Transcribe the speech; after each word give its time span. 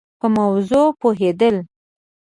په 0.19 0.27
موضوع 0.37 0.87
پوهېد 0.99 1.41
ل 1.53 1.55